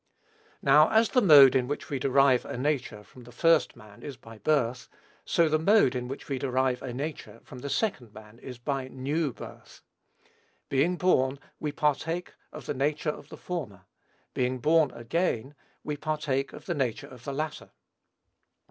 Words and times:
Now, 0.63 0.89
as 0.89 1.09
the 1.09 1.21
mode 1.21 1.53
in 1.53 1.67
which 1.67 1.91
we 1.91 1.99
derive 1.99 2.43
a 2.43 2.57
nature 2.57 3.03
from 3.03 3.23
the 3.23 3.31
first 3.31 3.75
man 3.75 4.01
is 4.01 4.17
by 4.17 4.39
birth, 4.39 4.89
so 5.25 5.47
the 5.47 5.59
mode 5.59 5.93
in 5.93 6.07
which 6.07 6.27
we 6.27 6.39
derive 6.39 6.81
a 6.81 6.91
nature 6.91 7.39
from 7.43 7.59
the 7.59 7.69
Second 7.69 8.11
man 8.11 8.39
is 8.39 8.57
by 8.57 8.87
new 8.87 9.31
birth. 9.31 9.83
Being 10.69 10.97
born, 10.97 11.37
we 11.59 11.71
partake 11.71 12.33
of 12.51 12.65
the 12.65 12.73
nature 12.73 13.11
of 13.11 13.29
the 13.29 13.37
former; 13.37 13.85
being 14.33 14.57
"born 14.57 14.89
again," 14.89 15.53
we 15.83 15.95
partake 15.97 16.51
of 16.51 16.65
the 16.65 16.73
nature 16.73 17.05
of 17.07 17.23
the 17.23 17.33
latter. 17.33 17.69